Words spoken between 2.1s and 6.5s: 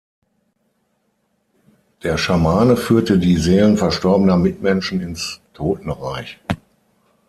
Schamane führte die Seelen verstorbener Mitmenschen ins Totenreich.